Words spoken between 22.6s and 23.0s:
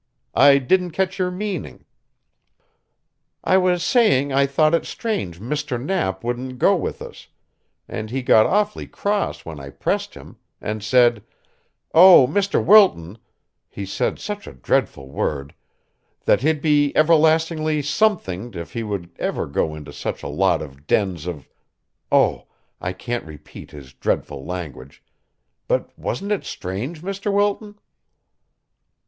I